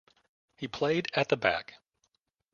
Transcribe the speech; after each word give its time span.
He 0.57 0.67
played 0.67 1.09
at 1.13 1.29
the 1.29 1.37
back. 1.37 1.75